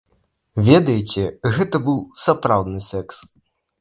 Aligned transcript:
Ведаеце, 0.69 1.23
гэта 1.57 1.81
быў 1.89 1.99
сапраўдны 2.25 2.79
секс. 2.89 3.15